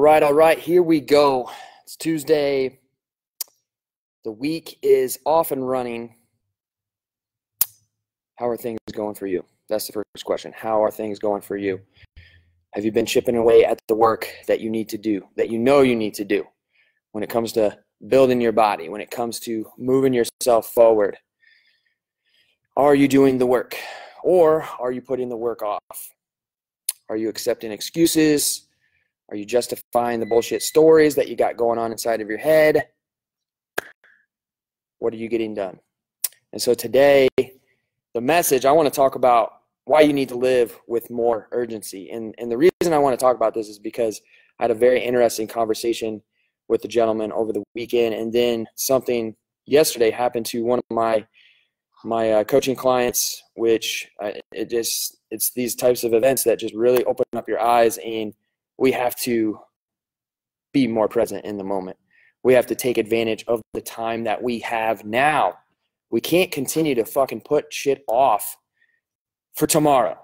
right, 0.00 0.22
all 0.22 0.32
right, 0.32 0.58
here 0.58 0.82
we 0.82 1.00
go. 1.00 1.50
It's 1.84 1.94
Tuesday. 1.94 2.80
The 4.24 4.32
week 4.32 4.78
is 4.82 5.18
off 5.26 5.52
and 5.52 5.66
running. 5.66 6.14
How 8.36 8.48
are 8.48 8.56
things 8.56 8.78
going 8.92 9.14
for 9.14 9.26
you? 9.26 9.44
That's 9.68 9.86
the 9.86 9.92
first 9.92 10.24
question. 10.24 10.54
How 10.56 10.82
are 10.82 10.90
things 10.90 11.18
going 11.18 11.42
for 11.42 11.56
you? 11.56 11.80
Have 12.72 12.84
you 12.84 12.92
been 12.92 13.04
chipping 13.04 13.36
away 13.36 13.64
at 13.64 13.78
the 13.88 13.94
work 13.94 14.32
that 14.48 14.60
you 14.60 14.70
need 14.70 14.88
to 14.88 14.98
do, 14.98 15.22
that 15.36 15.50
you 15.50 15.58
know 15.58 15.82
you 15.82 15.94
need 15.94 16.14
to 16.14 16.24
do 16.24 16.46
when 17.12 17.22
it 17.22 17.28
comes 17.28 17.52
to 17.52 17.76
building 18.08 18.40
your 18.40 18.52
body, 18.52 18.88
when 18.88 19.02
it 19.02 19.10
comes 19.10 19.38
to 19.40 19.66
moving 19.76 20.14
yourself 20.14 20.72
forward? 20.72 21.18
Are 22.74 22.94
you 22.94 23.06
doing 23.06 23.36
the 23.36 23.46
work 23.46 23.76
or 24.24 24.66
are 24.78 24.92
you 24.92 25.02
putting 25.02 25.28
the 25.28 25.36
work 25.36 25.62
off? 25.62 26.14
Are 27.10 27.16
you 27.16 27.28
accepting 27.28 27.70
excuses? 27.70 28.66
Are 29.30 29.36
you 29.36 29.44
justifying 29.44 30.18
the 30.18 30.26
bullshit 30.26 30.62
stories 30.62 31.14
that 31.14 31.28
you 31.28 31.36
got 31.36 31.56
going 31.56 31.78
on 31.78 31.92
inside 31.92 32.20
of 32.20 32.28
your 32.28 32.38
head? 32.38 32.88
What 34.98 35.14
are 35.14 35.18
you 35.18 35.28
getting 35.28 35.54
done? 35.54 35.78
And 36.52 36.60
so 36.60 36.74
today, 36.74 37.28
the 38.12 38.20
message 38.20 38.64
I 38.64 38.72
want 38.72 38.92
to 38.92 38.94
talk 38.94 39.14
about 39.14 39.52
why 39.84 40.00
you 40.00 40.12
need 40.12 40.28
to 40.30 40.36
live 40.36 40.76
with 40.88 41.10
more 41.10 41.48
urgency. 41.52 42.10
And, 42.10 42.34
and 42.38 42.50
the 42.50 42.58
reason 42.58 42.92
I 42.92 42.98
want 42.98 43.18
to 43.18 43.24
talk 43.24 43.36
about 43.36 43.54
this 43.54 43.68
is 43.68 43.78
because 43.78 44.20
I 44.58 44.64
had 44.64 44.72
a 44.72 44.74
very 44.74 45.00
interesting 45.00 45.46
conversation 45.46 46.22
with 46.68 46.82
the 46.82 46.88
gentleman 46.88 47.32
over 47.32 47.52
the 47.52 47.62
weekend, 47.74 48.14
and 48.14 48.32
then 48.32 48.66
something 48.74 49.34
yesterday 49.66 50.10
happened 50.10 50.46
to 50.46 50.64
one 50.64 50.78
of 50.78 50.84
my 50.90 51.26
my 52.02 52.32
uh, 52.32 52.44
coaching 52.44 52.76
clients, 52.76 53.42
which 53.56 54.08
I, 54.20 54.40
it 54.52 54.70
just 54.70 55.18
it's 55.30 55.52
these 55.52 55.74
types 55.74 56.02
of 56.04 56.14
events 56.14 56.44
that 56.44 56.58
just 56.58 56.74
really 56.74 57.04
open 57.04 57.24
up 57.34 57.48
your 57.48 57.60
eyes, 57.60 57.98
and 57.98 58.32
we 58.80 58.90
have 58.92 59.14
to 59.14 59.60
be 60.72 60.88
more 60.88 61.06
present 61.06 61.44
in 61.44 61.58
the 61.58 61.64
moment. 61.64 61.98
We 62.42 62.54
have 62.54 62.66
to 62.66 62.74
take 62.74 62.96
advantage 62.96 63.44
of 63.46 63.60
the 63.74 63.82
time 63.82 64.24
that 64.24 64.42
we 64.42 64.58
have 64.60 65.04
now. 65.04 65.58
We 66.10 66.20
can't 66.20 66.50
continue 66.50 66.94
to 66.94 67.04
fucking 67.04 67.42
put 67.42 67.72
shit 67.72 68.02
off 68.08 68.56
for 69.54 69.66
tomorrow, 69.66 70.18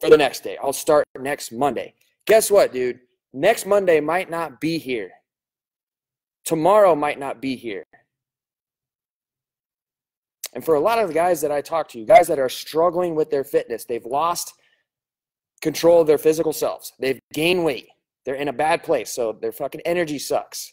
for 0.00 0.10
the 0.10 0.18
next 0.18 0.44
day. 0.44 0.58
I'll 0.62 0.74
start 0.74 1.06
next 1.18 1.50
Monday. 1.50 1.94
Guess 2.26 2.50
what, 2.50 2.72
dude? 2.72 3.00
Next 3.32 3.66
Monday 3.66 4.00
might 4.00 4.30
not 4.30 4.60
be 4.60 4.78
here. 4.78 5.10
Tomorrow 6.44 6.94
might 6.94 7.18
not 7.18 7.40
be 7.40 7.56
here. 7.56 7.84
And 10.52 10.62
for 10.62 10.74
a 10.74 10.80
lot 10.80 10.98
of 10.98 11.08
the 11.08 11.14
guys 11.14 11.40
that 11.40 11.50
I 11.50 11.62
talk 11.62 11.88
to, 11.88 12.04
guys 12.04 12.28
that 12.28 12.38
are 12.38 12.50
struggling 12.50 13.14
with 13.14 13.30
their 13.30 13.44
fitness, 13.44 13.86
they've 13.86 14.04
lost 14.04 14.52
control 15.62 16.02
of 16.02 16.06
their 16.06 16.18
physical 16.18 16.52
selves. 16.52 16.92
They've 17.00 17.18
gained 17.32 17.64
weight. 17.64 17.88
They're 18.24 18.34
in 18.34 18.48
a 18.48 18.52
bad 18.52 18.82
place. 18.82 19.12
So 19.12 19.32
their 19.40 19.52
fucking 19.52 19.82
energy 19.84 20.18
sucks. 20.18 20.72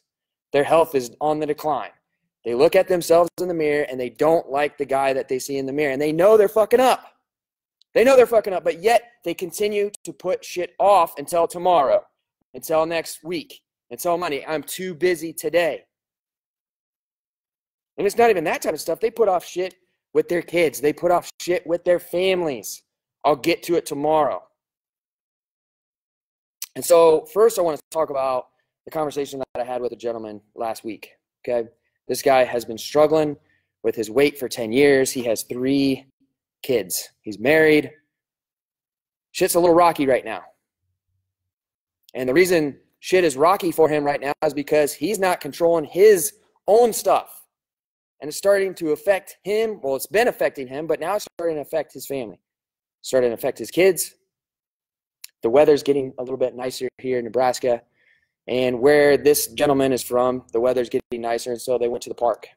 Their 0.54 0.64
health 0.64 0.96
is 0.96 1.12
on 1.22 1.40
the 1.40 1.46
decline. 1.46 1.92
They 2.44 2.56
look 2.56 2.76
at 2.76 2.88
themselves 2.88 3.30
in 3.40 3.48
the 3.48 3.54
mirror 3.54 3.86
and 3.90 4.00
they 4.00 4.10
don't 4.10 4.50
like 4.50 4.78
the 4.78 4.86
guy 4.86 5.14
that 5.14 5.28
they 5.28 5.40
see 5.40 5.58
in 5.58 5.66
the 5.66 5.74
mirror. 5.74 5.92
And 5.92 6.02
they 6.02 6.12
know 6.12 6.38
they're 6.38 6.48
fucking 6.48 6.80
up. 6.80 7.06
They 7.94 8.04
know 8.04 8.16
they're 8.16 8.26
fucking 8.26 8.54
up, 8.54 8.64
but 8.64 8.82
yet 8.82 9.04
they 9.24 9.34
continue 9.34 9.92
to 10.04 10.14
put 10.14 10.46
shit 10.46 10.74
off 10.80 11.18
until 11.18 11.46
tomorrow, 11.48 12.02
until 12.54 12.86
next 12.86 13.24
week, 13.24 13.62
until 13.90 14.18
Monday. 14.18 14.46
I'm 14.48 14.64
too 14.64 14.96
busy 14.96 15.34
today. 15.34 15.84
And 17.98 18.08
it's 18.08 18.18
not 18.18 18.30
even 18.30 18.46
that 18.46 18.62
type 18.62 18.74
of 18.74 18.82
stuff. 18.82 19.02
They 19.02 19.12
put 19.12 19.28
off 19.28 19.46
shit 19.46 19.76
with 20.14 20.30
their 20.30 20.42
kids, 20.42 20.82
they 20.82 20.92
put 20.94 21.12
off 21.12 21.32
shit 21.40 21.66
with 21.66 21.84
their 21.84 22.00
families. 22.00 22.84
I'll 23.24 23.36
get 23.36 23.64
to 23.64 23.76
it 23.76 23.86
tomorrow. 23.86 24.42
And 26.76 26.84
so, 26.84 27.26
first, 27.34 27.60
I 27.60 27.62
want 27.62 27.78
to 27.78 27.84
talk 27.92 28.10
about 28.10 28.48
the 28.86 28.92
conversation 28.92 29.40
that 29.40 29.62
I 29.62 29.64
had 29.64 29.82
with 29.82 29.92
a 29.92 29.98
gentleman 29.98 30.42
last 30.56 30.84
week. 30.84 31.12
Okay. 31.48 31.68
This 32.08 32.22
guy 32.22 32.44
has 32.44 32.66
been 32.66 32.78
struggling 32.78 33.38
with 33.84 33.96
his 33.96 34.10
weight 34.10 34.38
for 34.38 34.48
10 34.48 34.72
years. 34.72 35.12
He 35.12 35.24
has 35.24 35.44
three 35.44 36.06
kids. 36.64 37.10
He's 37.22 37.40
married. 37.40 37.92
Shit's 39.32 39.56
a 39.56 39.60
little 39.60 39.76
rocky 39.76 40.06
right 40.06 40.26
now. 40.26 40.44
And 42.14 42.28
the 42.28 42.34
reason 42.34 42.78
shit 43.00 43.24
is 43.24 43.38
rocky 43.38 43.72
for 43.72 43.88
him 43.88 44.04
right 44.04 44.20
now 44.20 44.34
is 44.44 44.54
because 44.54 44.94
he's 44.94 45.20
not 45.20 45.40
controlling 45.40 45.86
his 45.86 46.34
own 46.68 46.94
stuff. 46.94 47.46
And 48.20 48.28
it's 48.28 48.38
starting 48.38 48.76
to 48.76 48.92
affect 48.92 49.38
him. 49.44 49.80
Well, 49.82 49.96
it's 49.96 50.06
been 50.06 50.28
affecting 50.28 50.68
him, 50.68 50.86
but 50.86 51.00
now 51.00 51.16
it's 51.16 51.26
starting 51.38 51.56
to 51.56 51.62
affect 51.62 51.94
his 51.94 52.06
family. 52.06 52.40
It's 53.00 53.10
starting 53.10 53.32
to 53.32 53.34
affect 53.34 53.58
his 53.58 53.72
kids. 53.72 54.14
The 55.42 55.50
weather's 55.50 55.84
getting 55.84 56.14
a 56.18 56.24
little 56.24 56.38
bit 56.38 56.56
nicer 56.56 56.88
here 56.98 57.18
in 57.18 57.26
Nebraska. 57.26 57.82
And 58.48 58.80
where 58.80 59.18
this 59.18 59.48
gentleman 59.48 59.94
is 59.94 60.04
from, 60.04 60.44
the 60.52 60.60
weather's 60.60 60.90
getting 60.90 61.22
nicer. 61.22 61.52
And 61.52 61.62
so 61.62 61.78
they 61.78 61.88
went 61.88 62.04
to 62.04 62.10
the 62.10 62.16
park. 62.16 62.48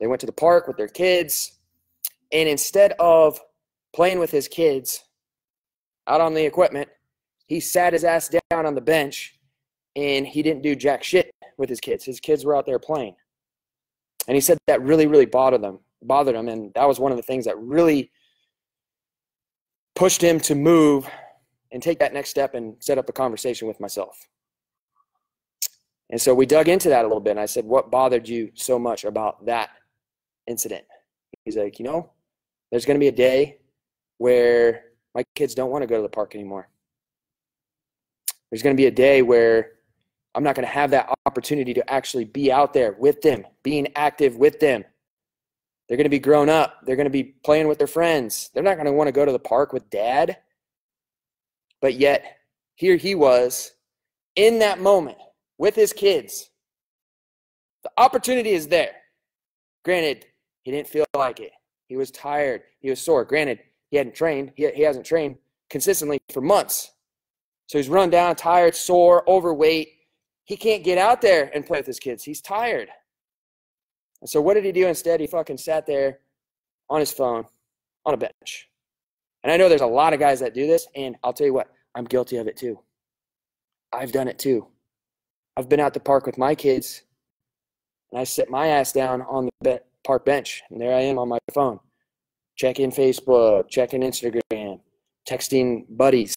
They 0.00 0.06
went 0.06 0.20
to 0.20 0.26
the 0.26 0.32
park 0.32 0.66
with 0.66 0.76
their 0.76 0.88
kids. 0.88 1.58
And 2.32 2.48
instead 2.48 2.92
of 2.98 3.40
playing 3.94 4.18
with 4.18 4.30
his 4.30 4.48
kids 4.48 5.04
out 6.06 6.20
on 6.20 6.34
the 6.34 6.44
equipment, 6.44 6.88
he 7.46 7.60
sat 7.60 7.92
his 7.92 8.04
ass 8.04 8.28
down 8.50 8.66
on 8.66 8.74
the 8.74 8.80
bench 8.80 9.38
and 9.94 10.26
he 10.26 10.42
didn't 10.42 10.62
do 10.62 10.74
jack 10.74 11.02
shit 11.02 11.30
with 11.56 11.68
his 11.68 11.80
kids. 11.80 12.04
His 12.04 12.20
kids 12.20 12.44
were 12.44 12.56
out 12.56 12.66
there 12.66 12.78
playing. 12.78 13.14
And 14.28 14.34
he 14.34 14.40
said 14.40 14.58
that 14.66 14.82
really, 14.82 15.06
really 15.06 15.26
bothered 15.26 15.62
them, 15.62 15.78
bothered 16.02 16.34
him. 16.34 16.48
And 16.48 16.74
that 16.74 16.86
was 16.86 16.98
one 16.98 17.12
of 17.12 17.16
the 17.16 17.22
things 17.22 17.44
that 17.44 17.56
really 17.58 18.10
pushed 19.94 20.22
him 20.22 20.40
to 20.40 20.54
move 20.54 21.08
and 21.72 21.82
take 21.82 21.98
that 21.98 22.14
next 22.14 22.30
step 22.30 22.54
and 22.54 22.76
set 22.80 22.98
up 22.98 23.08
a 23.08 23.12
conversation 23.12 23.68
with 23.68 23.80
myself. 23.80 24.28
And 26.10 26.20
so 26.20 26.34
we 26.34 26.46
dug 26.46 26.68
into 26.68 26.88
that 26.88 27.04
a 27.04 27.08
little 27.08 27.20
bit. 27.20 27.32
And 27.32 27.40
I 27.40 27.46
said, 27.46 27.64
What 27.64 27.90
bothered 27.90 28.28
you 28.28 28.50
so 28.54 28.78
much 28.78 29.04
about 29.04 29.44
that 29.46 29.70
incident? 30.46 30.84
He's 31.44 31.56
like, 31.56 31.78
You 31.78 31.84
know, 31.84 32.10
there's 32.70 32.84
going 32.84 32.96
to 32.96 33.00
be 33.00 33.08
a 33.08 33.12
day 33.12 33.58
where 34.18 34.84
my 35.14 35.24
kids 35.34 35.54
don't 35.54 35.70
want 35.70 35.82
to 35.82 35.86
go 35.86 35.96
to 35.96 36.02
the 36.02 36.08
park 36.08 36.34
anymore. 36.34 36.68
There's 38.50 38.62
going 38.62 38.76
to 38.76 38.80
be 38.80 38.86
a 38.86 38.92
day 38.92 39.22
where 39.22 39.72
I'm 40.34 40.44
not 40.44 40.54
going 40.54 40.66
to 40.66 40.72
have 40.72 40.90
that 40.90 41.12
opportunity 41.24 41.74
to 41.74 41.90
actually 41.90 42.24
be 42.24 42.52
out 42.52 42.72
there 42.72 42.94
with 42.98 43.22
them, 43.22 43.44
being 43.62 43.88
active 43.96 44.36
with 44.36 44.60
them. 44.60 44.84
They're 45.88 45.96
going 45.96 46.04
to 46.04 46.10
be 46.10 46.18
grown 46.18 46.48
up. 46.48 46.80
They're 46.84 46.96
going 46.96 47.06
to 47.06 47.10
be 47.10 47.24
playing 47.24 47.68
with 47.68 47.78
their 47.78 47.86
friends. 47.86 48.50
They're 48.52 48.62
not 48.62 48.74
going 48.74 48.86
to 48.86 48.92
want 48.92 49.08
to 49.08 49.12
go 49.12 49.24
to 49.24 49.32
the 49.32 49.38
park 49.38 49.72
with 49.72 49.88
dad. 49.90 50.36
But 51.80 51.94
yet, 51.94 52.38
here 52.74 52.96
he 52.96 53.14
was 53.14 53.72
in 54.34 54.58
that 54.60 54.80
moment 54.80 55.18
with 55.58 55.74
his 55.74 55.92
kids. 55.92 56.50
The 57.82 57.90
opportunity 57.98 58.50
is 58.50 58.68
there. 58.68 58.92
Granted, 59.84 60.26
he 60.62 60.70
didn't 60.70 60.88
feel 60.88 61.06
like 61.14 61.40
it. 61.40 61.52
He 61.88 61.96
was 61.96 62.10
tired. 62.10 62.62
He 62.80 62.90
was 62.90 63.00
sore. 63.00 63.24
Granted, 63.24 63.60
he 63.90 63.96
hadn't 63.96 64.14
trained. 64.14 64.52
He, 64.56 64.68
he 64.70 64.82
hasn't 64.82 65.06
trained 65.06 65.36
consistently 65.70 66.18
for 66.32 66.40
months. 66.40 66.92
So 67.68 67.78
he's 67.78 67.88
run 67.88 68.10
down, 68.10 68.36
tired, 68.36 68.74
sore, 68.74 69.28
overweight. 69.28 69.88
He 70.44 70.56
can't 70.56 70.84
get 70.84 70.98
out 70.98 71.20
there 71.20 71.50
and 71.54 71.66
play 71.66 71.78
with 71.78 71.86
his 71.86 71.98
kids. 71.98 72.24
He's 72.24 72.40
tired. 72.40 72.88
And 74.20 74.28
so 74.28 74.40
what 74.40 74.54
did 74.54 74.64
he 74.64 74.72
do 74.72 74.86
instead? 74.86 75.20
He 75.20 75.26
fucking 75.26 75.58
sat 75.58 75.86
there 75.86 76.20
on 76.88 77.00
his 77.00 77.12
phone 77.12 77.44
on 78.04 78.14
a 78.14 78.16
bench. 78.16 78.68
And 79.46 79.52
I 79.52 79.58
know 79.58 79.68
there's 79.68 79.80
a 79.80 79.86
lot 79.86 80.12
of 80.12 80.18
guys 80.18 80.40
that 80.40 80.54
do 80.54 80.66
this, 80.66 80.88
and 80.96 81.14
I'll 81.22 81.32
tell 81.32 81.46
you 81.46 81.54
what, 81.54 81.68
I'm 81.94 82.04
guilty 82.04 82.38
of 82.38 82.48
it 82.48 82.56
too. 82.56 82.80
I've 83.92 84.10
done 84.10 84.26
it 84.26 84.40
too. 84.40 84.66
I've 85.56 85.68
been 85.68 85.78
out 85.78 85.94
the 85.94 86.00
park 86.00 86.26
with 86.26 86.36
my 86.36 86.56
kids, 86.56 87.04
and 88.10 88.20
I 88.20 88.24
sit 88.24 88.50
my 88.50 88.66
ass 88.66 88.90
down 88.90 89.22
on 89.22 89.48
the 89.60 89.80
park 90.02 90.24
bench, 90.24 90.64
and 90.68 90.80
there 90.80 90.96
I 90.96 91.02
am 91.02 91.16
on 91.20 91.28
my 91.28 91.38
phone, 91.54 91.78
checking 92.56 92.90
Facebook, 92.90 93.68
checking 93.68 94.00
Instagram, 94.00 94.80
texting 95.30 95.84
buddies, 95.90 96.34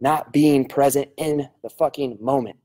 not 0.00 0.32
being 0.32 0.66
present 0.66 1.10
in 1.18 1.46
the 1.62 1.68
fucking 1.68 2.16
moment. 2.22 2.56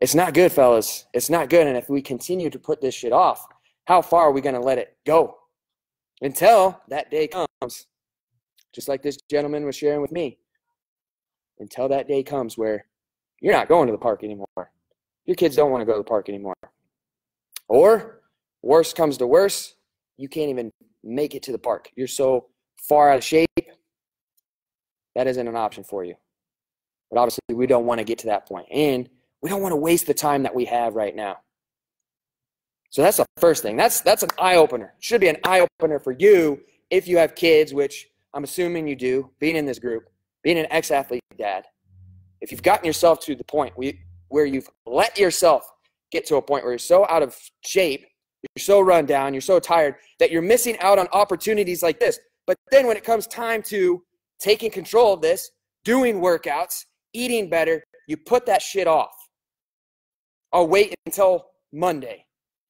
It's 0.00 0.16
not 0.16 0.34
good, 0.34 0.50
fellas. 0.50 1.06
It's 1.14 1.30
not 1.30 1.50
good. 1.50 1.68
And 1.68 1.76
if 1.76 1.88
we 1.88 2.02
continue 2.02 2.50
to 2.50 2.58
put 2.58 2.80
this 2.80 2.96
shit 2.96 3.12
off, 3.12 3.46
how 3.84 4.02
far 4.02 4.22
are 4.22 4.32
we 4.32 4.40
going 4.40 4.56
to 4.56 4.60
let 4.60 4.78
it 4.78 4.96
go? 5.06 5.36
Until 6.20 6.80
that 6.88 7.12
day 7.12 7.28
comes, 7.28 7.86
just 8.78 8.86
like 8.88 9.02
this 9.02 9.18
gentleman 9.28 9.64
was 9.64 9.74
sharing 9.74 10.00
with 10.00 10.12
me. 10.12 10.38
Until 11.58 11.88
that 11.88 12.06
day 12.06 12.22
comes 12.22 12.56
where 12.56 12.86
you're 13.40 13.52
not 13.52 13.66
going 13.66 13.88
to 13.88 13.92
the 13.92 13.98
park 13.98 14.22
anymore. 14.22 14.70
Your 15.26 15.34
kids 15.34 15.56
don't 15.56 15.72
want 15.72 15.80
to 15.80 15.84
go 15.84 15.94
to 15.94 15.98
the 15.98 16.04
park 16.04 16.28
anymore. 16.28 16.54
Or 17.66 18.20
worse 18.62 18.92
comes 18.92 19.16
to 19.16 19.26
worse, 19.26 19.74
you 20.16 20.28
can't 20.28 20.48
even 20.50 20.70
make 21.02 21.34
it 21.34 21.42
to 21.42 21.50
the 21.50 21.58
park. 21.58 21.90
You're 21.96 22.06
so 22.06 22.46
far 22.88 23.10
out 23.10 23.18
of 23.18 23.24
shape, 23.24 23.48
that 25.16 25.26
isn't 25.26 25.48
an 25.48 25.56
option 25.56 25.82
for 25.82 26.04
you. 26.04 26.14
But 27.10 27.18
obviously, 27.18 27.56
we 27.56 27.66
don't 27.66 27.84
want 27.84 27.98
to 27.98 28.04
get 28.04 28.18
to 28.18 28.26
that 28.28 28.46
point. 28.46 28.68
And 28.70 29.08
we 29.42 29.50
don't 29.50 29.60
want 29.60 29.72
to 29.72 29.76
waste 29.76 30.06
the 30.06 30.14
time 30.14 30.44
that 30.44 30.54
we 30.54 30.66
have 30.66 30.94
right 30.94 31.16
now. 31.16 31.38
So 32.90 33.02
that's 33.02 33.16
the 33.16 33.26
first 33.38 33.64
thing. 33.64 33.76
That's 33.76 34.02
that's 34.02 34.22
an 34.22 34.30
eye 34.38 34.54
opener. 34.54 34.94
Should 35.00 35.20
be 35.20 35.28
an 35.28 35.38
eye 35.42 35.66
opener 35.80 35.98
for 35.98 36.12
you 36.12 36.60
if 36.90 37.08
you 37.08 37.18
have 37.18 37.34
kids, 37.34 37.74
which 37.74 38.08
I'm 38.34 38.44
assuming 38.44 38.86
you 38.86 38.96
do, 38.96 39.30
being 39.40 39.56
in 39.56 39.66
this 39.66 39.78
group, 39.78 40.08
being 40.42 40.58
an 40.58 40.66
ex-athlete 40.70 41.22
dad. 41.36 41.64
if 42.40 42.52
you've 42.52 42.62
gotten 42.62 42.86
yourself 42.86 43.20
to 43.20 43.34
the 43.34 43.44
point 43.44 43.74
where 44.28 44.46
you've 44.46 44.68
let 44.86 45.18
yourself 45.18 45.68
get 46.10 46.26
to 46.26 46.36
a 46.36 46.42
point 46.42 46.64
where 46.64 46.72
you're 46.72 46.78
so 46.78 47.06
out 47.08 47.22
of 47.22 47.36
shape, 47.64 48.06
you're 48.42 48.62
so 48.62 48.80
run 48.80 49.06
down, 49.06 49.34
you're 49.34 49.40
so 49.40 49.58
tired 49.58 49.96
that 50.18 50.30
you're 50.30 50.42
missing 50.42 50.78
out 50.78 50.98
on 50.98 51.08
opportunities 51.12 51.82
like 51.82 51.98
this. 51.98 52.18
But 52.46 52.56
then 52.70 52.86
when 52.86 52.96
it 52.96 53.04
comes 53.04 53.26
time 53.26 53.62
to 53.64 54.02
taking 54.38 54.70
control 54.70 55.14
of 55.14 55.20
this, 55.20 55.50
doing 55.84 56.20
workouts, 56.20 56.84
eating 57.12 57.50
better, 57.50 57.82
you 58.06 58.16
put 58.16 58.46
that 58.46 58.62
shit 58.62 58.86
off. 58.86 59.12
I'll 60.52 60.68
wait 60.68 60.94
until 61.06 61.46
Monday. 61.72 62.24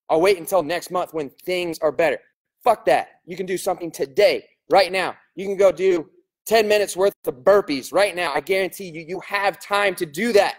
I'll 0.09 0.21
wait 0.21 0.39
until 0.39 0.63
next 0.63 0.91
month 0.91 1.13
when 1.13 1.31
things 1.45 1.79
are 1.81 1.93
better. 1.93 2.19
Fuck 2.65 2.87
that. 2.87 3.21
You 3.27 3.37
can 3.37 3.47
do 3.47 3.59
something 3.59 3.91
today, 3.91 4.49
right 4.69 4.93
now. 4.93 5.17
You 5.35 5.47
can 5.47 5.57
go 5.57 5.73
do 5.73 6.09
10 6.47 6.67
minutes 6.67 6.97
worth 6.97 7.15
of 7.27 7.35
burpees 7.37 7.93
right 7.93 8.15
now. 8.15 8.33
I 8.35 8.41
guarantee 8.41 8.91
you, 8.91 9.05
you 9.07 9.21
have 9.21 9.61
time 9.61 9.95
to 9.97 10.07
do 10.07 10.33
that. 10.33 10.57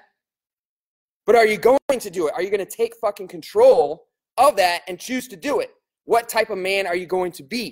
But 1.25 1.35
are 1.35 1.45
you 1.45 1.57
going 1.57 1.99
to 1.99 2.09
do 2.09 2.27
it? 2.27 2.33
Are 2.33 2.41
you 2.41 2.49
going 2.49 2.65
to 2.65 2.65
take 2.65 2.93
fucking 2.99 3.27
control 3.27 4.07
of 4.37 4.55
that 4.55 4.81
and 4.87 4.99
choose 4.99 5.27
to 5.27 5.35
do 5.35 5.59
it? 5.59 5.71
What 6.05 6.27
type 6.27 6.49
of 6.49 6.57
man 6.57 6.87
are 6.87 6.95
you 6.95 7.05
going 7.05 7.31
to 7.33 7.43
be? 7.43 7.71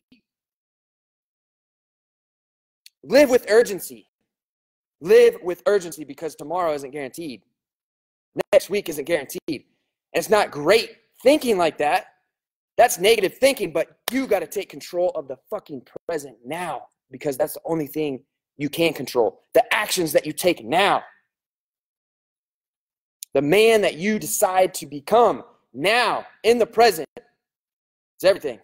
Live 3.04 3.30
with 3.30 3.46
urgency. 3.50 4.10
Live 5.02 5.38
with 5.42 5.64
urgency 5.66 6.04
because 6.04 6.36
tomorrow 6.36 6.74
isn't 6.74 6.92
guaranteed. 6.92 7.44
Next 8.52 8.70
week 8.70 8.90
isn't 8.90 9.06
guaranteed. 9.06 9.40
And 9.50 9.64
it's 10.14 10.30
not 10.30 10.52
great 10.52 10.98
thinking 11.24 11.58
like 11.58 11.78
that. 11.80 12.08
That's 12.78 13.00
negative 13.00 13.38
thinking, 13.38 13.72
but 13.72 13.97
you 14.12 14.28
got 14.28 14.40
to 14.40 14.48
take 14.48 14.70
control 14.70 15.12
of 15.16 15.28
the 15.28 15.38
fucking 15.50 15.84
present 16.08 16.38
now 16.46 16.88
because 17.12 17.38
that's 17.38 17.54
the 17.54 17.62
only 17.66 17.88
thing 17.88 18.22
you 18.58 18.70
can 18.70 18.94
control. 18.94 19.42
The 19.54 19.64
actions 19.74 20.12
that 20.14 20.26
you 20.26 20.34
take 20.34 20.64
now. 20.64 21.04
The 23.34 23.42
man 23.42 23.82
that 23.82 23.96
you 23.96 24.18
decide 24.18 24.74
to 24.76 24.86
become 24.86 25.44
now 25.74 26.26
in 26.44 26.58
the 26.58 26.66
present 26.66 27.08
is 27.16 28.24
everything. 28.24 28.60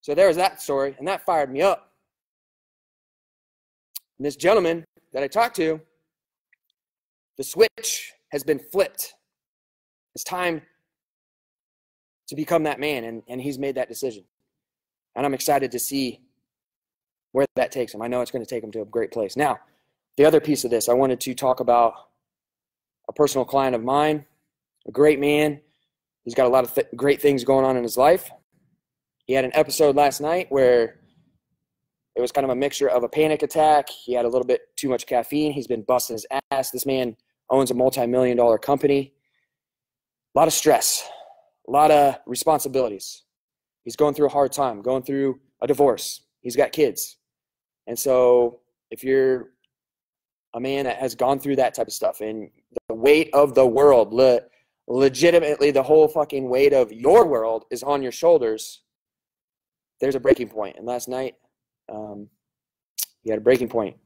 So 0.00 0.14
there 0.14 0.28
was 0.28 0.36
that 0.36 0.62
story, 0.62 0.94
and 0.98 1.06
that 1.06 1.26
fired 1.26 1.52
me 1.52 1.60
up. 1.60 1.92
And 4.18 4.24
this 4.24 4.36
gentleman 4.36 4.84
that 5.12 5.22
I 5.22 5.28
talked 5.28 5.56
to, 5.56 5.80
the 7.36 7.44
switch 7.44 8.12
has 8.32 8.42
been 8.42 8.58
flipped. 8.58 9.14
It's 10.14 10.24
time 10.24 10.62
to 12.30 12.36
become 12.36 12.62
that 12.62 12.78
man, 12.78 13.04
and, 13.04 13.22
and 13.28 13.40
he's 13.40 13.58
made 13.58 13.74
that 13.74 13.88
decision. 13.88 14.24
And 15.16 15.26
I'm 15.26 15.34
excited 15.34 15.72
to 15.72 15.80
see 15.80 16.20
where 17.32 17.44
that 17.56 17.72
takes 17.72 17.92
him. 17.92 18.02
I 18.02 18.06
know 18.06 18.20
it's 18.20 18.30
going 18.30 18.44
to 18.44 18.48
take 18.48 18.62
him 18.62 18.70
to 18.72 18.82
a 18.82 18.84
great 18.84 19.10
place. 19.10 19.36
Now, 19.36 19.58
the 20.16 20.24
other 20.24 20.40
piece 20.40 20.64
of 20.64 20.70
this, 20.70 20.88
I 20.88 20.92
wanted 20.92 21.20
to 21.20 21.34
talk 21.34 21.58
about 21.58 21.94
a 23.08 23.12
personal 23.12 23.44
client 23.44 23.74
of 23.74 23.82
mine, 23.82 24.24
a 24.86 24.92
great 24.92 25.18
man. 25.18 25.60
He's 26.22 26.34
got 26.34 26.46
a 26.46 26.48
lot 26.48 26.62
of 26.62 26.72
th- 26.72 26.86
great 26.94 27.20
things 27.20 27.42
going 27.42 27.64
on 27.64 27.76
in 27.76 27.82
his 27.82 27.96
life. 27.96 28.30
He 29.26 29.32
had 29.32 29.44
an 29.44 29.52
episode 29.54 29.96
last 29.96 30.20
night 30.20 30.46
where 30.50 31.00
it 32.14 32.20
was 32.20 32.30
kind 32.30 32.44
of 32.44 32.50
a 32.50 32.56
mixture 32.56 32.88
of 32.88 33.02
a 33.02 33.08
panic 33.08 33.42
attack. 33.42 33.88
He 33.88 34.14
had 34.14 34.24
a 34.24 34.28
little 34.28 34.46
bit 34.46 34.60
too 34.76 34.88
much 34.88 35.06
caffeine. 35.06 35.52
He's 35.52 35.66
been 35.66 35.82
busting 35.82 36.14
his 36.14 36.26
ass. 36.52 36.70
This 36.70 36.86
man 36.86 37.16
owns 37.48 37.72
a 37.72 37.74
multi 37.74 38.06
million 38.06 38.36
dollar 38.36 38.58
company. 38.58 39.14
A 40.36 40.38
lot 40.38 40.46
of 40.46 40.54
stress, 40.54 41.08
a 41.70 41.72
lot 41.72 41.92
of 41.92 42.16
responsibilities. 42.26 43.22
He's 43.84 43.94
going 43.94 44.14
through 44.14 44.26
a 44.26 44.30
hard 44.30 44.50
time, 44.50 44.82
going 44.82 45.04
through 45.04 45.38
a 45.62 45.68
divorce. 45.68 46.22
He's 46.40 46.56
got 46.56 46.72
kids. 46.72 47.16
And 47.86 47.96
so 47.96 48.60
if 48.90 49.04
you're 49.04 49.50
a 50.54 50.60
man 50.60 50.84
that 50.84 50.96
has 50.96 51.14
gone 51.14 51.38
through 51.38 51.56
that 51.56 51.74
type 51.74 51.86
of 51.86 51.92
stuff 51.92 52.20
and 52.20 52.50
the 52.88 52.94
weight 52.94 53.30
of 53.32 53.54
the 53.54 53.64
world, 53.64 54.12
le- 54.12 54.40
legitimately 54.88 55.70
the 55.70 55.82
whole 55.82 56.08
fucking 56.08 56.48
weight 56.48 56.72
of 56.72 56.92
your 56.92 57.26
world 57.26 57.66
is 57.70 57.84
on 57.84 58.02
your 58.02 58.12
shoulders, 58.12 58.82
there's 60.00 60.16
a 60.16 60.20
breaking 60.20 60.48
point. 60.48 60.76
And 60.76 60.86
last 60.86 61.08
night, 61.08 61.36
um, 61.88 62.28
he 63.22 63.30
had 63.30 63.38
a 63.38 63.42
breaking 63.42 63.68
point, 63.68 63.96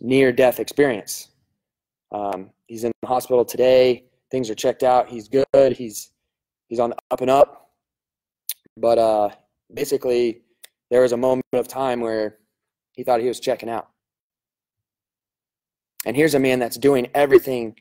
near 0.00 0.32
death 0.32 0.60
experience. 0.60 1.28
Um, 2.10 2.50
he's 2.66 2.84
in 2.84 2.92
the 3.02 3.08
hospital 3.08 3.44
today. 3.44 4.04
Things 4.30 4.48
are 4.48 4.54
checked 4.54 4.82
out. 4.82 5.10
He's 5.10 5.28
good. 5.28 5.76
He's 5.76 6.12
he's 6.68 6.80
on 6.80 6.90
the 6.90 6.96
up 7.10 7.20
and 7.20 7.30
up. 7.30 7.70
But 8.76 8.98
uh, 8.98 9.30
basically, 9.72 10.42
there 10.90 11.02
was 11.02 11.12
a 11.12 11.16
moment 11.16 11.44
of 11.52 11.68
time 11.68 12.00
where 12.00 12.38
he 12.92 13.02
thought 13.02 13.20
he 13.20 13.28
was 13.28 13.40
checking 13.40 13.68
out. 13.68 13.88
And 16.06 16.16
here's 16.16 16.34
a 16.34 16.38
man 16.38 16.58
that's 16.58 16.76
doing 16.76 17.08
everything 17.14 17.76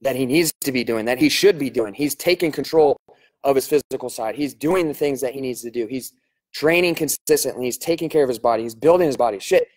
that 0.00 0.16
he 0.16 0.26
needs 0.26 0.52
to 0.62 0.72
be 0.72 0.84
doing, 0.84 1.04
that 1.06 1.18
he 1.18 1.28
should 1.28 1.58
be 1.58 1.70
doing. 1.70 1.94
He's 1.94 2.14
taking 2.14 2.52
control 2.52 2.96
of 3.44 3.54
his 3.54 3.66
physical 3.66 4.10
side. 4.10 4.34
He's 4.34 4.54
doing 4.54 4.88
the 4.88 4.94
things 4.94 5.20
that 5.20 5.32
he 5.32 5.40
needs 5.40 5.62
to 5.62 5.70
do. 5.70 5.86
He's 5.86 6.12
training 6.52 6.94
consistently. 6.94 7.66
He's 7.66 7.78
taking 7.78 8.08
care 8.08 8.22
of 8.22 8.28
his 8.28 8.38
body. 8.38 8.64
He's 8.64 8.74
building 8.74 9.06
his 9.06 9.16
body. 9.16 9.38
Shit. 9.38 9.68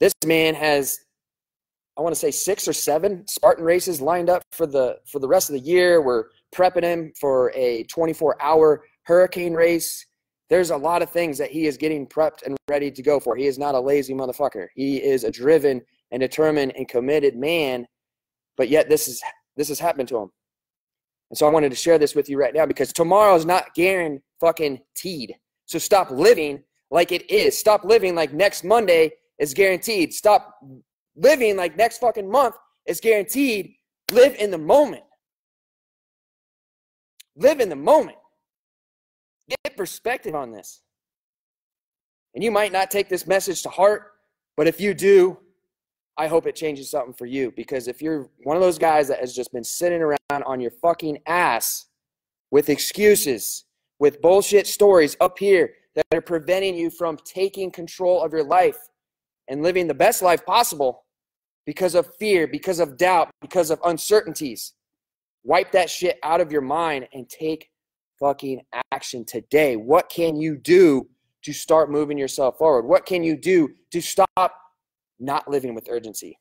This 0.00 0.12
man 0.26 0.54
has 0.54 1.00
I 1.96 2.00
want 2.00 2.14
to 2.14 2.18
say 2.18 2.30
six 2.30 2.66
or 2.66 2.72
seven 2.72 3.26
Spartan 3.28 3.64
races 3.64 4.00
lined 4.00 4.30
up 4.30 4.42
for 4.52 4.66
the 4.66 4.98
for 5.06 5.18
the 5.18 5.28
rest 5.28 5.50
of 5.50 5.54
the 5.54 5.60
year. 5.60 6.00
We're 6.00 6.24
prepping 6.54 6.82
him 6.82 7.12
for 7.18 7.50
a 7.54 7.84
24 7.84 8.40
hour 8.40 8.84
hurricane 9.04 9.54
race. 9.54 10.06
There's 10.48 10.70
a 10.70 10.76
lot 10.76 11.02
of 11.02 11.10
things 11.10 11.38
that 11.38 11.50
he 11.50 11.66
is 11.66 11.76
getting 11.76 12.06
prepped 12.06 12.42
and 12.44 12.56
ready 12.68 12.90
to 12.90 13.02
go 13.02 13.18
for. 13.18 13.36
He 13.36 13.46
is 13.46 13.58
not 13.58 13.74
a 13.74 13.80
lazy 13.80 14.14
motherfucker. 14.14 14.68
He 14.74 15.02
is 15.02 15.24
a 15.24 15.30
driven 15.30 15.80
and 16.10 16.20
determined 16.20 16.74
and 16.76 16.86
committed 16.86 17.36
man. 17.36 17.86
But 18.56 18.68
yet 18.68 18.88
this 18.88 19.08
is 19.08 19.22
this 19.56 19.68
has 19.68 19.78
happened 19.78 20.08
to 20.08 20.18
him. 20.18 20.30
And 21.30 21.38
so 21.38 21.46
I 21.46 21.50
wanted 21.50 21.70
to 21.70 21.76
share 21.76 21.98
this 21.98 22.14
with 22.14 22.28
you 22.28 22.38
right 22.38 22.52
now 22.52 22.66
because 22.66 22.92
tomorrow 22.92 23.34
is 23.34 23.46
not 23.46 23.74
guaranteed. 23.74 25.34
So 25.64 25.78
stop 25.78 26.10
living 26.10 26.62
like 26.90 27.10
it 27.10 27.30
is. 27.30 27.58
Stop 27.58 27.84
living 27.84 28.14
like 28.14 28.34
next 28.34 28.64
Monday 28.64 29.12
is 29.38 29.54
guaranteed. 29.54 30.12
Stop 30.12 30.54
living 31.16 31.56
like 31.56 31.76
next 31.76 31.98
fucking 31.98 32.30
month 32.30 32.54
is 32.86 33.00
guaranteed. 33.00 33.74
Live 34.10 34.34
in 34.36 34.50
the 34.50 34.58
moment. 34.58 35.04
Live 37.36 37.60
in 37.60 37.68
the 37.68 37.76
moment. 37.76 38.18
Get 39.48 39.76
perspective 39.76 40.34
on 40.34 40.52
this. 40.52 40.82
And 42.34 42.42
you 42.42 42.50
might 42.50 42.72
not 42.72 42.90
take 42.90 43.08
this 43.08 43.26
message 43.26 43.62
to 43.62 43.68
heart, 43.68 44.12
but 44.56 44.66
if 44.66 44.80
you 44.80 44.94
do, 44.94 45.38
I 46.16 46.26
hope 46.26 46.46
it 46.46 46.54
changes 46.54 46.90
something 46.90 47.14
for 47.14 47.26
you. 47.26 47.52
Because 47.56 47.88
if 47.88 48.00
you're 48.02 48.28
one 48.44 48.56
of 48.56 48.62
those 48.62 48.78
guys 48.78 49.08
that 49.08 49.20
has 49.20 49.34
just 49.34 49.52
been 49.52 49.64
sitting 49.64 50.02
around 50.02 50.42
on 50.44 50.60
your 50.60 50.70
fucking 50.70 51.18
ass 51.26 51.86
with 52.50 52.68
excuses, 52.68 53.64
with 53.98 54.20
bullshit 54.20 54.66
stories 54.66 55.16
up 55.20 55.38
here 55.38 55.74
that 55.94 56.06
are 56.12 56.20
preventing 56.20 56.74
you 56.74 56.90
from 56.90 57.16
taking 57.24 57.70
control 57.70 58.22
of 58.22 58.32
your 58.32 58.44
life 58.44 58.78
and 59.48 59.62
living 59.62 59.86
the 59.86 59.94
best 59.94 60.22
life 60.22 60.44
possible 60.44 61.04
because 61.66 61.94
of 61.94 62.14
fear, 62.18 62.46
because 62.46 62.80
of 62.80 62.96
doubt, 62.96 63.30
because 63.40 63.70
of 63.70 63.80
uncertainties, 63.84 64.72
wipe 65.44 65.72
that 65.72 65.90
shit 65.90 66.18
out 66.22 66.40
of 66.40 66.52
your 66.52 66.60
mind 66.60 67.08
and 67.12 67.28
take 67.28 67.68
fucking 68.20 68.60
action 68.92 69.24
today. 69.24 69.76
What 69.76 70.08
can 70.08 70.36
you 70.36 70.56
do 70.56 71.08
to 71.42 71.52
start 71.52 71.90
moving 71.90 72.16
yourself 72.16 72.58
forward? 72.58 72.86
What 72.86 73.04
can 73.06 73.22
you 73.24 73.36
do 73.36 73.68
to 73.90 74.00
stop 74.00 74.54
not 75.18 75.48
living 75.48 75.74
with 75.74 75.88
urgency? 75.90 76.38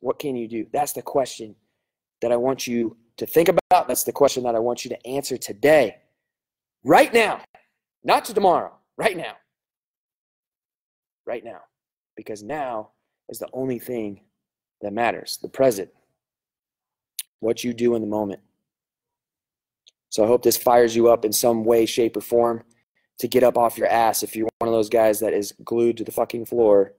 What 0.00 0.18
can 0.18 0.36
you 0.36 0.48
do? 0.48 0.66
That's 0.72 0.92
the 0.92 1.02
question 1.02 1.54
that 2.22 2.32
I 2.32 2.36
want 2.36 2.66
you 2.66 2.96
to 3.18 3.26
think 3.26 3.48
about. 3.48 3.88
That's 3.88 4.04
the 4.04 4.12
question 4.12 4.42
that 4.44 4.54
I 4.54 4.58
want 4.58 4.84
you 4.84 4.90
to 4.90 5.06
answer 5.06 5.36
today. 5.36 5.96
Right 6.84 7.12
now. 7.12 7.40
Not 8.04 8.24
to 8.26 8.34
tomorrow. 8.34 8.72
Right 8.96 9.16
now. 9.16 9.34
Right 11.26 11.44
now. 11.44 11.60
Because 12.16 12.42
now 12.42 12.90
is 13.28 13.38
the 13.38 13.48
only 13.52 13.78
thing 13.78 14.20
that 14.82 14.92
matters 14.92 15.38
the 15.42 15.48
present. 15.48 15.90
What 17.40 17.64
you 17.64 17.74
do 17.74 17.94
in 17.94 18.00
the 18.00 18.08
moment. 18.08 18.40
So 20.08 20.24
I 20.24 20.26
hope 20.26 20.42
this 20.42 20.56
fires 20.56 20.96
you 20.96 21.08
up 21.08 21.24
in 21.24 21.32
some 21.32 21.64
way, 21.64 21.84
shape, 21.84 22.16
or 22.16 22.20
form 22.20 22.62
to 23.18 23.28
get 23.28 23.42
up 23.42 23.56
off 23.56 23.78
your 23.78 23.88
ass 23.88 24.22
if 24.22 24.36
you're 24.36 24.48
one 24.58 24.68
of 24.68 24.74
those 24.74 24.88
guys 24.88 25.20
that 25.20 25.32
is 25.32 25.52
glued 25.64 25.96
to 25.98 26.04
the 26.04 26.12
fucking 26.12 26.46
floor, 26.46 26.94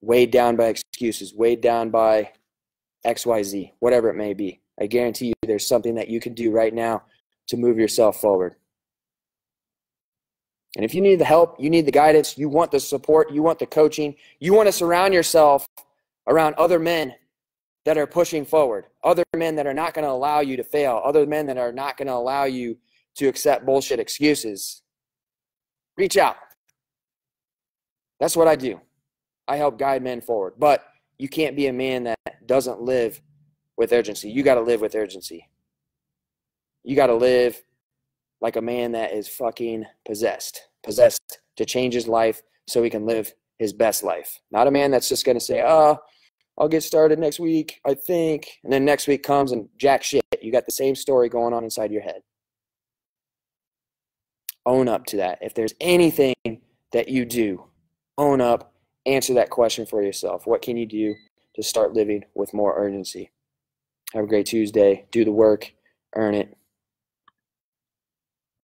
weighed 0.00 0.30
down 0.30 0.56
by 0.56 0.66
excuses, 0.66 1.34
weighed 1.34 1.60
down 1.60 1.90
by 1.90 2.32
XYZ, 3.06 3.72
whatever 3.80 4.08
it 4.08 4.16
may 4.16 4.34
be. 4.34 4.60
I 4.80 4.86
guarantee 4.86 5.26
you 5.26 5.34
there's 5.42 5.66
something 5.66 5.94
that 5.96 6.08
you 6.08 6.20
can 6.20 6.34
do 6.34 6.50
right 6.50 6.72
now 6.72 7.02
to 7.48 7.56
move 7.56 7.78
yourself 7.78 8.20
forward. 8.20 8.56
And 10.76 10.84
if 10.84 10.94
you 10.94 11.02
need 11.02 11.20
the 11.20 11.24
help, 11.24 11.60
you 11.60 11.68
need 11.68 11.86
the 11.86 11.92
guidance, 11.92 12.38
you 12.38 12.48
want 12.48 12.70
the 12.70 12.80
support, 12.80 13.30
you 13.30 13.42
want 13.42 13.58
the 13.58 13.66
coaching, 13.66 14.14
you 14.40 14.54
want 14.54 14.68
to 14.68 14.72
surround 14.72 15.12
yourself 15.12 15.66
around 16.26 16.54
other 16.54 16.78
men 16.78 17.14
that 17.84 17.98
are 17.98 18.06
pushing 18.06 18.44
forward, 18.44 18.86
other 19.02 19.24
men 19.36 19.56
that 19.56 19.66
are 19.66 19.74
not 19.74 19.94
going 19.94 20.04
to 20.04 20.10
allow 20.10 20.40
you 20.40 20.56
to 20.56 20.64
fail, 20.64 21.00
other 21.04 21.26
men 21.26 21.46
that 21.46 21.58
are 21.58 21.72
not 21.72 21.96
going 21.96 22.06
to 22.06 22.14
allow 22.14 22.44
you 22.44 22.76
to 23.16 23.26
accept 23.26 23.66
bullshit 23.66 23.98
excuses, 23.98 24.82
reach 25.96 26.16
out. 26.16 26.36
That's 28.20 28.36
what 28.36 28.48
I 28.48 28.56
do. 28.56 28.80
I 29.48 29.56
help 29.56 29.78
guide 29.78 30.02
men 30.02 30.20
forward. 30.20 30.54
But 30.58 30.84
you 31.18 31.28
can't 31.28 31.56
be 31.56 31.66
a 31.66 31.72
man 31.72 32.04
that 32.04 32.46
doesn't 32.46 32.80
live 32.80 33.20
with 33.76 33.92
urgency. 33.92 34.30
You 34.30 34.42
got 34.42 34.54
to 34.54 34.60
live 34.60 34.80
with 34.80 34.94
urgency. 34.94 35.48
You 36.84 36.96
got 36.96 37.08
to 37.08 37.14
live 37.14 37.62
like 38.40 38.56
a 38.56 38.62
man 38.62 38.92
that 38.92 39.12
is 39.12 39.28
fucking 39.28 39.86
possessed, 40.06 40.68
possessed 40.82 41.40
to 41.56 41.64
change 41.64 41.94
his 41.94 42.08
life 42.08 42.42
so 42.66 42.82
he 42.82 42.90
can 42.90 43.06
live 43.06 43.34
his 43.62 43.72
best 43.72 44.02
life. 44.02 44.40
Not 44.50 44.66
a 44.66 44.70
man 44.70 44.90
that's 44.90 45.08
just 45.08 45.24
going 45.24 45.38
to 45.38 45.44
say, 45.44 45.62
oh, 45.64 45.98
I'll 46.58 46.68
get 46.68 46.82
started 46.82 47.18
next 47.18 47.40
week, 47.40 47.80
I 47.86 47.94
think. 47.94 48.48
And 48.64 48.72
then 48.72 48.84
next 48.84 49.06
week 49.06 49.22
comes 49.22 49.52
and 49.52 49.68
jack 49.78 50.02
shit. 50.02 50.22
You 50.42 50.52
got 50.52 50.66
the 50.66 50.72
same 50.72 50.94
story 50.94 51.28
going 51.28 51.54
on 51.54 51.64
inside 51.64 51.92
your 51.92 52.02
head. 52.02 52.22
Own 54.66 54.88
up 54.88 55.06
to 55.06 55.16
that. 55.18 55.38
If 55.40 55.54
there's 55.54 55.74
anything 55.80 56.34
that 56.92 57.08
you 57.08 57.24
do, 57.24 57.64
own 58.18 58.40
up, 58.40 58.74
answer 59.06 59.34
that 59.34 59.50
question 59.50 59.86
for 59.86 60.02
yourself. 60.02 60.46
What 60.46 60.62
can 60.62 60.76
you 60.76 60.86
do 60.86 61.14
to 61.54 61.62
start 61.62 61.94
living 61.94 62.24
with 62.34 62.52
more 62.52 62.74
urgency? 62.76 63.30
Have 64.12 64.24
a 64.24 64.28
great 64.28 64.46
Tuesday. 64.46 65.06
Do 65.10 65.24
the 65.24 65.32
work, 65.32 65.72
earn 66.14 66.34
it. 66.34 66.56